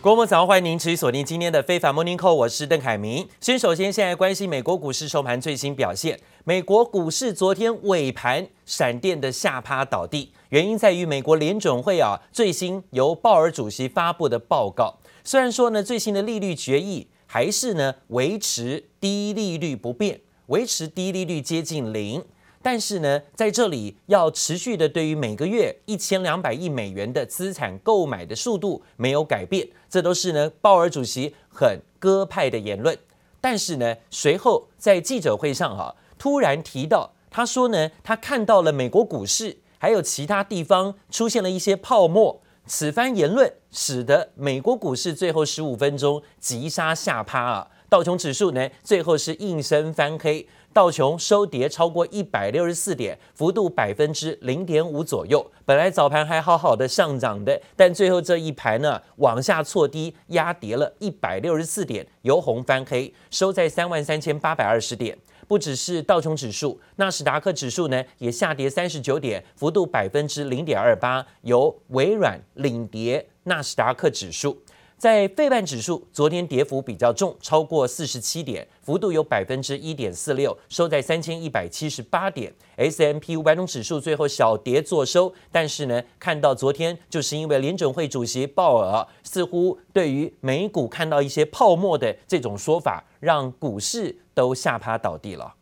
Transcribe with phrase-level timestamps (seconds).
[0.00, 3.28] 郭沫早，欢迎您持续锁定今天的非凡 Morning Call，我是邓凯明。
[3.40, 6.20] 先首先，现在关心美国股市收盘最新表现。
[6.44, 15.00] 美国股市昨天尾盘闪电的下趴倒地，原因在于美国联准会啊最新由鲍尔主席发布的报告。
[15.24, 22.24] 虽然说呢，最新的利率决议还是呢维持低利率不变，维持低利率接近零。
[22.70, 32.94] 但是呢，在这里要持续的对于每个月一千两百亿美元的资产购买的速度没有改变，这都是呢鲍尔主席很鸽派的言论。
[33.40, 42.42] 但是呢，随后在记者会上哈、啊，突然提到，他说呢，他看到了美国股市还有其他地方出现了一些泡沫。
[42.66, 50.46] 此番言论使得美国股市最后十五分钟急杀下趴啊，道琼指数呢最后是应声翻黑。
[50.78, 55.44] 道琼收跌超过一百六十四点，幅度百分之零点五左右。
[55.64, 65.18] 本来早盘还好好的上涨的，但最后这一盘呢，往下挫低，压跌了一百六十四点，由红翻黑，收在三万三千八百二十点。
[65.48, 74.56] 不只是道琼指数，纳斯达克指数呢也下跌三十九点，幅度百分之零点二八，由微软领跌纳斯达克指数。
[74.98, 82.52] 在费半指数昨天跌幅比较重，超过四十七点，幅度有百分之一点四六，收在三千一百七十八点。
[82.74, 95.54] S M P 五百种指数最后小跌作收，但是呢，看到昨天就是因为联准会主席鲍尔似乎对于美股看到一些泡沫的这种说法，让股市都下趴倒地了。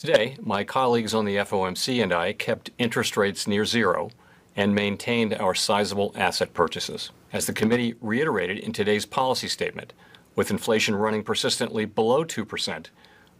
[0.00, 4.08] Today, my colleagues on the FOMC and I kept interest rates near zero
[4.54, 7.08] and maintained our sizable asset purchases.
[7.32, 9.92] As the committee reiterated in today's policy statement,
[10.34, 12.86] with inflation running persistently below 2%,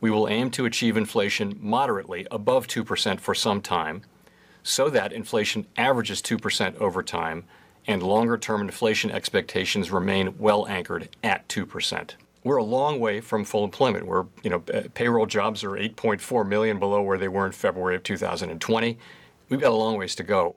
[0.00, 4.02] we will aim to achieve inflation moderately above 2% for some time,
[4.62, 7.44] so that inflation averages 2% over time
[7.86, 12.14] and longer-term inflation expectations remain well anchored at 2%.
[12.42, 14.06] We're a long way from full employment.
[14.06, 17.94] We're, you know, uh, payroll jobs are 8.4 million below where they were in February
[17.94, 18.98] of 2020.
[19.48, 20.56] We've got a long ways to go.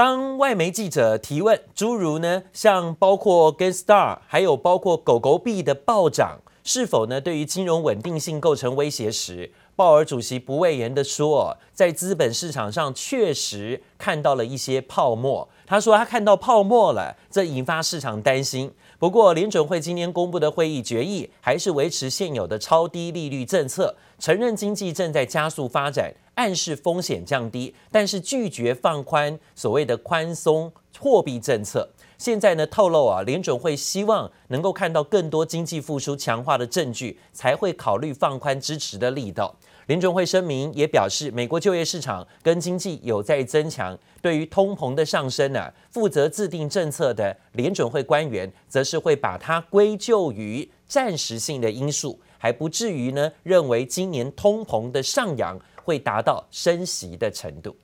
[0.00, 15.46] 当外媒记者提问，诸如呢，像包括 Gamestar，还有包括狗狗币的暴涨，是否呢对于金融稳定性构成威胁时，鲍尔主席不讳言的说，在资本市场上确实看到了一些泡沫。
[15.66, 18.72] 他说他看到泡沫了，这引发市场担心。
[18.98, 26.14] 不过联准会今天公布的会议决议还是维持现有的超低利率政策，承认经济正在加速发展。
[26.36, 31.86] 暗示风险降低，但是拒绝放宽所谓的宽松货币政策。
[32.16, 39.54] 现在呢，透露啊，联准会希望能够看到更多经济复苏强化的证据，才会考虑放宽支持的力道。
[39.84, 43.98] 联准会声明也表示，美国就业市场跟经济有在增强。
[44.22, 55.56] 对于通膨的上升呢，负责制定政策的联准会官员则是会把它归咎于暂时性的因素，还不至于呢认为今年通膨的上扬。
[55.82, 57.74] 会达到升息的程度。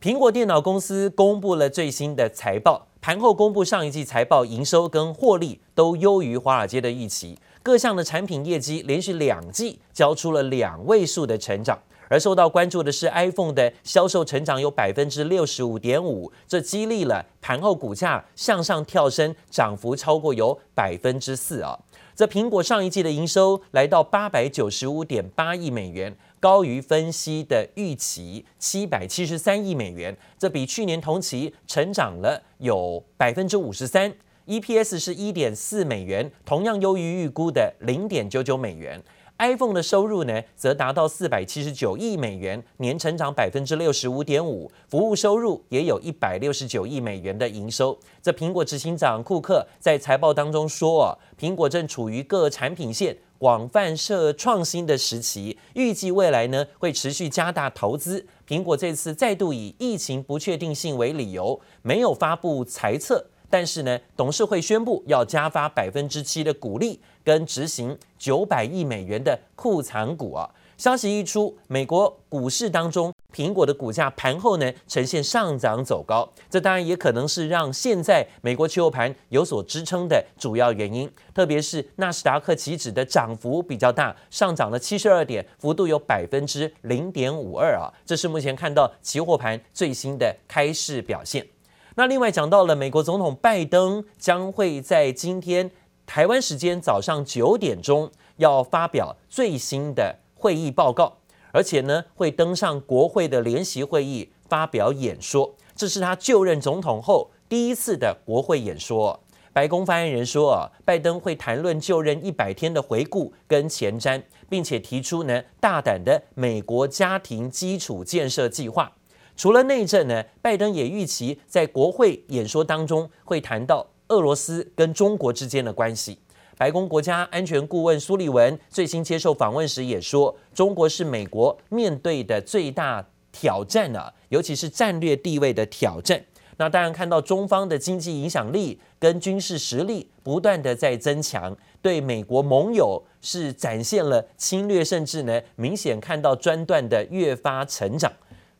[0.00, 11.78] 苹果电脑公司公布了最新的财报，盘后公布上一季财报营收跟获利都优于华尔街的预期，各项的产品业绩连续两季交出了两位数的成长。
[12.08, 21.78] 而受到关注的是 iPhone 的销售成长有百分之六十五点五，这激励了盘后股价向上跳升，涨幅超过有百分之四啊。
[22.14, 34.12] 这苹果上一季的营收来到八百九十五点八亿美元，高于分析的预期七百七十三亿美元，这比去年同期成长了有百分之五十三。
[34.46, 39.02] EPS 是一点四美元，同样优于预估的零点九九美元。
[39.38, 44.70] iPhone 的收入呢，则达到四百七十九亿美元，年成长百分之六十五点五。
[44.88, 47.98] 服务收入也有一百六十九亿美元的营收。
[48.22, 58.26] 这苹果执行长库克在财报当中说，啊，苹果正处于各产品线广泛设创新的时期，预计未来呢会持续加大投资。
[58.48, 63.26] 苹果这次再度以疫情不确定性为理由，没有发布财测。
[63.56, 70.46] 但是呢，董事会宣布要加发百分之七的股利，跟执行九百亿美元的库藏股啊。
[70.76, 81.10] 消息一出，美国股市当中，苹果的股价盘后呢呈现上涨走高，这当然也可能是让现在美国期货盘有所支撑的主要原因。
[81.32, 87.88] 特别是纳斯达克期指的涨幅比较大，上涨了七十二点，幅度有百分之零点五二啊。
[88.04, 91.55] 这是目前看到期货盘最新的开市表现。
[91.98, 95.70] 那另外讲到了美国总统拜登将会在今天
[96.04, 101.16] 台湾时间早上九点钟要发表最新的会议报告，
[101.52, 109.18] 而且呢会登上国会的联席会议发表演说，这是他就任总统后第一次的国会演说。
[109.54, 118.92] 白宫发言人说，拜登会谈论就任一百天的回顾跟前瞻，并且提出呢大胆的美国家庭基础建设计划。
[119.36, 126.18] 除了内政呢，拜登也预期在国会演说当中会谈到俄罗斯跟中国之间的关系。
[126.56, 136.24] 白宫国家安全顾问苏利文最新接受访问时也说，中国是美国面对的最大挑战啊，尤其是战略地位的挑战。
[136.56, 148.10] 那当然看到中方的经济影响力跟军事实力不断的在增强，对美国盟友是展现了侵略，甚至呢明显看到专断的越发成长。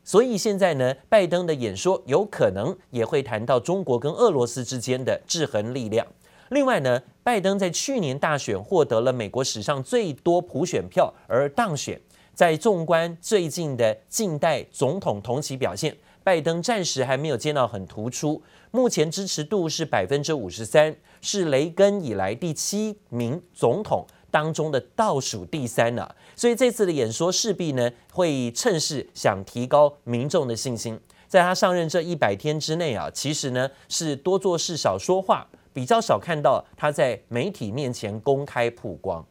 [0.07, 6.07] 所以现在呢，拜登的演说有可能也会谈到中国跟俄罗斯之间的制衡力量。
[6.47, 11.99] 另外呢，拜登在去年大选获得了美国史上最多普选票而当选。
[12.33, 15.93] 在纵观最近的近代总统同期表现。
[16.23, 24.05] 拜登暂时还没有见到很突出，目前支持度是百分之五十三，是雷根以来第七名总统
[24.37, 26.07] 当中的倒数第三呢。
[26.35, 30.99] 所以这次的演说势必呢会趁势想提高民众的信心。
[31.27, 39.25] 在他上任这一百天之内啊，其实呢是多做事少说话，比较少看到他在媒体面前公开曝光。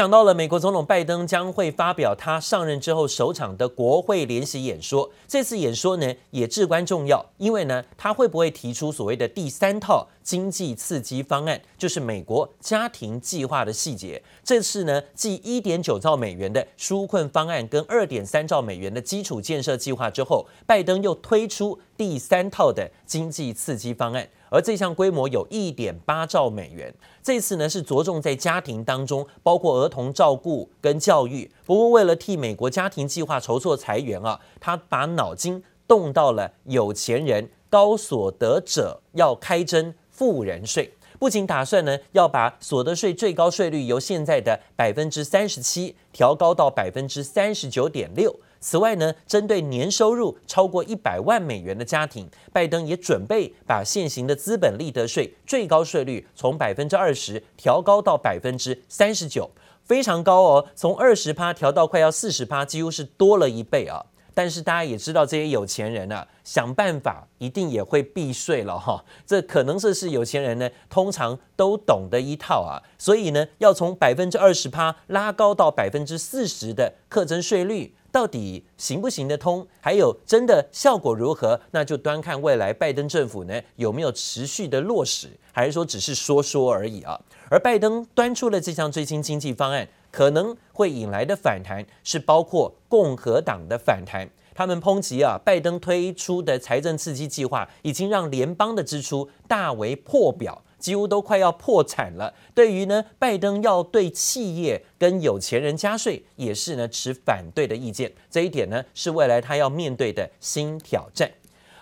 [0.00, 14.22] 讲到了美国总统拜登将会发表他上任之后首场的国会联席演说，这次演说呢也至关重要，因为呢他会不会提出所谓的第三套经济刺激方案，就是美国家庭计划的细节。
[14.42, 24.26] 这次呢继一点九兆美元的纾困方案跟二点三兆美元的基础建设计划之后，拜登又推出第三套的经济刺激方案。
[24.50, 26.92] 而这项规模有一点八兆美元，
[27.22, 31.50] 这次呢是着重在家庭当中，包括儿童照顾跟教育。
[31.64, 48.34] 不过为了替美国家庭计划筹措财源啊，他把脑筋动到了有钱人、高所得者要开征富人税，不仅打算呢要把所得税最高税率由现在的百分之三十七调高到百分之三十九点六。
[48.60, 59.50] 此外呢，针对年收入超过一百万美元的家庭，拜登也准备把现行的资本利得税最高税率从百分之二十调高到百分之三十九，
[59.82, 64.04] 非常高哦，从二十趴调到快要四十趴，几乎是多了一倍啊。
[64.32, 69.04] 但是大家也知道，这些有钱人啊，想办法一定也会避税了哈。
[69.26, 72.80] 这可能这是有钱人呢通常都懂的一套啊。
[72.96, 77.94] 所以呢，要从百分之二十趴拉高到百分之四十的课征税率。
[78.12, 79.66] 到底行不行得通？
[79.80, 81.60] 还有真的效果如何？
[81.70, 87.20] 那就端看未来拜登政府呢有没有持续的落实，还是说只是说说而已啊？
[87.48, 100.62] 而拜登端出了这项最新经济方案，可能会引来的反弹是包括共和党的反弹，他们抨击啊，拜登推出的财政刺激计划已经让联邦的支出大为破表。
[100.80, 102.34] 几乎都快要破产了。
[102.54, 108.12] 对于呢，拜登要对企业跟有钱人加税，也是呢持反对的意见。
[108.28, 111.30] 这一点呢，是未来他要面对的新挑战。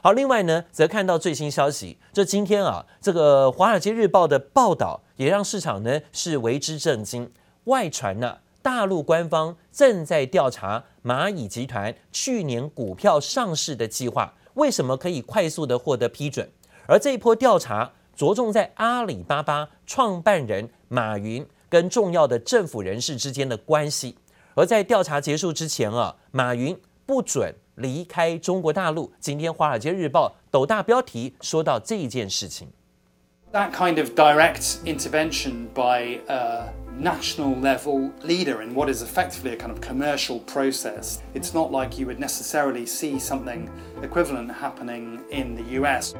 [0.02, 7.32] 好，另外呢，则看到最新消息，这今天啊，这个《华尔街日报》的报道也让市场呢是为之震惊。
[7.64, 16.50] 外传呢，大陆官方正在调查蚂蚁集团去年股票上市的计划，为什么可以快速的获得批准？
[16.86, 17.92] 而这一波调查。
[18.18, 24.16] 着重在阿里巴巴创办人马云跟重要的政府人士之间的关系，
[24.56, 29.12] 而在调查结束之前啊，马云不准离开中国大陆。
[29.20, 32.66] 今天《华尔街日报》斗大标题说到这一件事情
[33.52, 39.70] ：That kind of direct intervention by a national level leader in what is effectively a kind
[39.70, 41.18] of commercial process.
[41.34, 43.68] It's not like you would necessarily see something
[44.02, 46.16] equivalent happening in the U.S.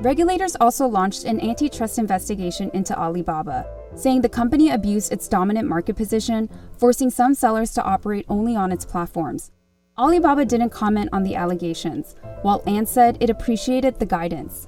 [0.00, 5.96] Regulators also launched an antitrust investigation into Alibaba, saying the company abused its dominant market
[5.96, 9.50] position, forcing some sellers to operate only on its platforms.
[9.96, 14.66] Alibaba didn't comment on the allegations, while Ant said it appreciated the guidance.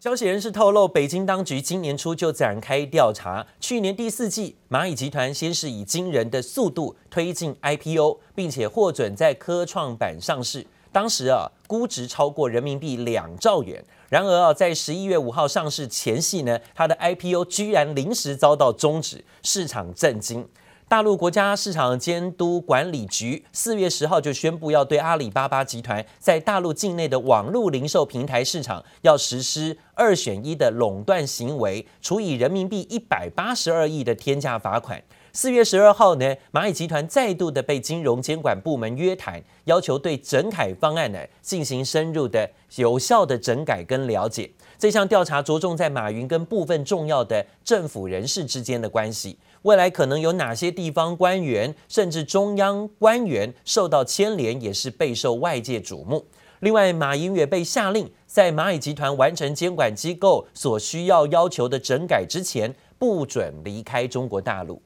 [0.00, 3.46] 消息人士透露，北京当局今年初就展开调查。
[3.58, 10.66] 去年第四季，蚂蚁集团先是以惊人的速度推进 IPO，并且获准在科创板上市。
[10.92, 13.82] 当时啊，估值超过人民币两兆元。
[14.09, 20.47] 然而啊，在十一月五号上市前夕呢，它的 IPO 居然临时遭到终止，市场震惊。
[20.87, 34.99] 大陆国家市场监督管理局四月十号就宣布，要对阿里巴巴集团在大陆境内的网络零售平台市场要实施二选一的垄断行为，处以人民币一百八十二亿的天价罚款。
[35.41, 44.51] 四月十二号呢，蚂蚁集团再度的被金融监管部门约谈，要求对整改方案呢进行深入的、有效的整改跟了解。
[44.77, 56.25] 这项调查着重在马云跟部分重要的政府人士之间的关系，未来可能有哪些地方官员甚至中央官员受到牵连，也是备受外界瞩目。
[56.59, 64.81] 另外，马云也被下令在蚂蚁集团完成监管机构所需要要求的整改之前，不准离开中国大陆。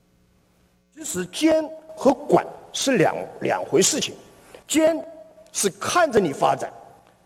[1.04, 1.62] 其实监
[1.98, 4.16] 和管是两两回事情，
[4.66, 4.98] 监
[5.52, 6.72] 是看着你发展，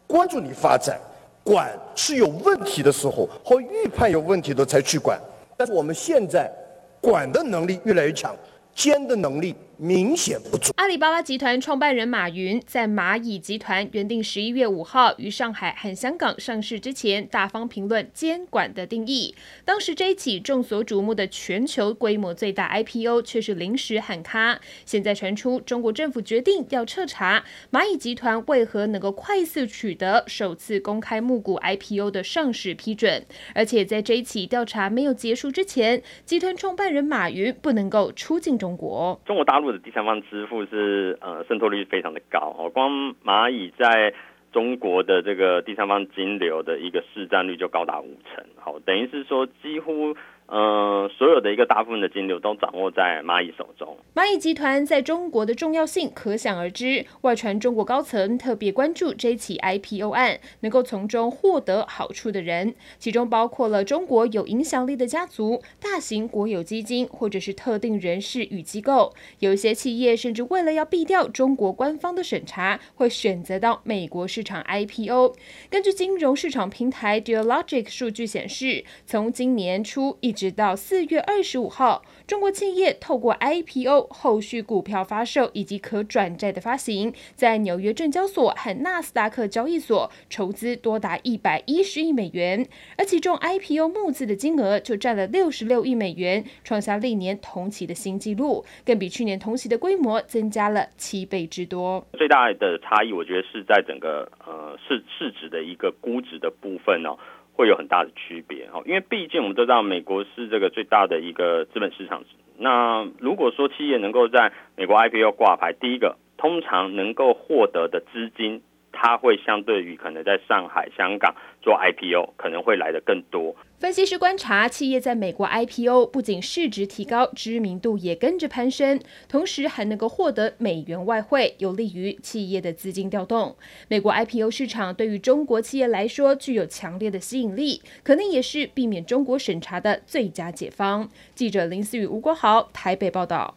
[0.08, 0.96] 关注你发展；
[1.44, 5.20] 管是有问题的时候或预判有问题的才去管。
[5.56, 6.52] 但是我们现在
[7.00, 8.36] 管的能力越来越强，
[8.74, 9.56] 监的能力。
[9.78, 10.72] 明显不足。
[10.76, 19.36] 阿里巴巴集团创办人马云在蚂蚁集团原定十一月五号于上海和香港上市之前，大方评论监管的定义。
[19.64, 24.60] 当时这一起众所瞩目的全球规模最大 IPO 却是临时喊卡。
[24.86, 39.22] 现在传出中国政府决定要彻查蚂蚁集团为何能够快速取得首次公开募股 IPO 的上市批准，而且在这一起调查没有结束之前，集团创办人马云不能够出境中国。
[39.26, 39.67] 中国大陆。
[39.68, 44.14] 或者第三方支付是呃渗透率非常的高哦，光蚂蚁在
[44.54, 50.16] 中国的这个第三方金流的一个市占率就高达五成，好，等于是说几乎。
[50.48, 53.98] 呃，所有的一个大部分的金流都掌握在蚂蚁手中。
[54.16, 57.06] 蚂蚁集团在中国的重要性可想而知。
[57.22, 69.14] 外传中国高层特别关注这起 IPO 案，能够从中获得好处的人，其中包括了中国有影响力的家族、大型国有基金或者是特定人士与机构。
[69.40, 75.36] 有一些企业甚至为了要避掉中国官方的审查，会选择到美国市场 IPO。
[75.70, 92.68] 根据金融市场平台 Dealogic 数据显示，从今年初一直到四月二十五号，中国企业透过 IPO、后续股票发售以及可转债的发行，在纽约证交所和纳斯达克交易所筹资多达一百一十亿美元，
[93.00, 102.06] 而其中 IPO 募资的金额就占了六十六亿美元，创下历年同期的新纪录，更比去年同期的规模增加了七倍之多。
[102.14, 107.18] 最大的差异，我觉得是在整个呃市市值的一个估值的部分哦。
[107.58, 112.24] 会有很大的区别哦，因为毕竟我们都知道美国是这个最大的一个资本市场。
[112.60, 118.62] 那如果说企业能够在美国 IPO 挂牌，第一个通常能够获得的资金。
[119.00, 123.56] 它会相对于可能在上海、香港做 IPO，可能会来得更多。
[123.78, 129.00] 分析师观察，企业在美国 IPO 不仅市值提高，知名度也跟着攀升，
[129.30, 133.56] 同时还能够获得美元外汇，有利于企业的资金调动。
[133.88, 141.08] 美国 IPO 市场对于中国企业来说具有强烈的吸引力，可能也是避免中国审查的最佳解方。
[141.36, 143.56] 记者林思雨、吴国豪台北报道。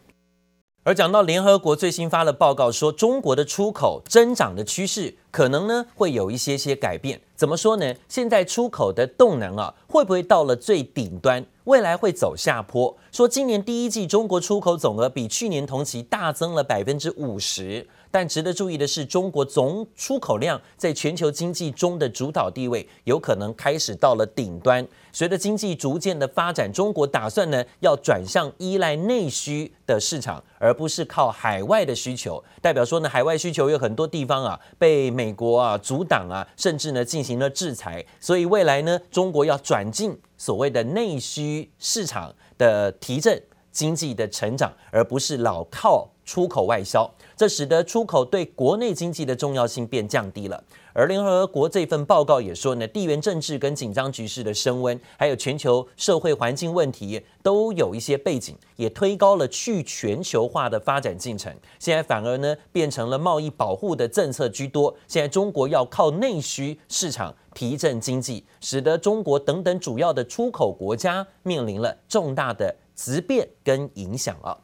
[0.83, 7.21] 而讲到联合国最新发的报告说，中国的出口增长的趋势可能呢会有一些些改变。
[7.35, 7.93] 怎么说呢？
[8.09, 11.45] 现在出口的动能啊，会不会到了最顶端？
[11.65, 12.97] 未来会走下坡？
[13.11, 17.87] 说今年第一季中国出口总额比去年同期大增了百分之五十。
[18.11, 24.85] 但值得注意的是，中国总出口量在全球经济中的主导地位有可能开始到了顶端。
[25.13, 32.43] 随着经济逐渐的发展，中国打算呢要转向依赖内需的市场，而不是靠海外的需求。
[32.61, 38.05] 代表说呢，海外需求有很多地方啊被美国啊阻挡啊，甚至呢进行了制裁。
[38.19, 43.41] 所以未来呢，中国要转进所谓的内需市场的提振
[43.71, 47.09] 经济的成长，而不是老靠出口外销。
[47.41, 50.63] 这使得出口对国内经济的重要性变降低了。
[50.93, 61.51] 而联合国这份报告也说呢，地缘政治跟紧张局势的升温，还有全球社会环境问题，都有一些背景，也推高了去全球化的发展进程。
[61.79, 64.95] 现在反而呢，变成了贸易保护的政策居多。
[65.07, 74.55] 现在中国要靠内需市场提振经济，使得中国等等主要的出口国家面临了重大的质变跟影响啊。